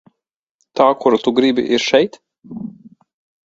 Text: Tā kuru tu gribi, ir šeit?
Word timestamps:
Tā 0.79 0.87
kuru 1.03 1.21
tu 1.27 1.35
gribi, 1.41 1.67
ir 1.77 1.87
šeit? 1.91 2.19